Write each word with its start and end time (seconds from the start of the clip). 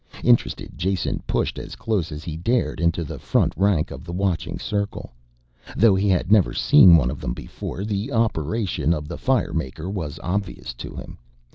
Interested, 0.23 0.71
Jason 0.75 1.21
pushed 1.27 1.59
as 1.59 1.75
close 1.75 2.11
as 2.11 2.23
he 2.23 2.35
dared, 2.35 2.79
into 2.79 3.03
the 3.03 3.19
front 3.19 3.53
rank 3.55 3.91
of 3.91 4.03
the 4.03 4.11
watching 4.11 4.57
circle. 4.57 5.11
Though 5.77 5.93
he 5.93 6.09
had 6.09 6.31
never 6.31 6.55
seen 6.55 6.97
one 6.97 7.11
of 7.11 7.21
them 7.21 7.33
before, 7.35 7.85
the 7.85 8.11
operation 8.11 8.95
of 8.95 9.07
the 9.07 9.19
firemaker 9.19 9.91
was 9.91 10.19
obvious 10.23 10.73
to 10.73 10.95
him. 10.95 11.19